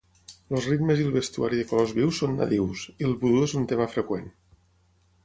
Els 0.53 0.67
ritmes 0.69 1.01
i 1.01 1.03
el 1.07 1.11
vestuari 1.15 1.59
de 1.59 1.67
colors 1.71 1.93
vius 1.97 2.21
són 2.23 2.33
nadius, 2.39 2.87
i 3.03 3.07
el 3.11 3.13
vudú 3.25 3.45
és 3.49 3.55
un 3.61 3.69
tema 3.73 3.89
freqüent. 3.93 4.27